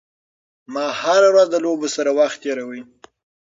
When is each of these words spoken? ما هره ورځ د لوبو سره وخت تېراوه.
ما 0.73 0.85
هره 1.01 1.27
ورځ 1.33 1.47
د 1.51 1.55
لوبو 1.65 1.87
سره 1.95 2.09
وخت 2.19 2.37
تېراوه. 2.43 2.81